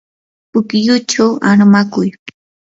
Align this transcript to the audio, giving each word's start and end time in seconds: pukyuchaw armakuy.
pukyuchaw 0.51 1.31
armakuy. 1.49 2.09